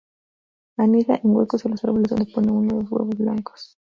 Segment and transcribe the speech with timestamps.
[0.77, 3.69] Anida en huecos en los árboles donde pone uno o dos huevos blancos.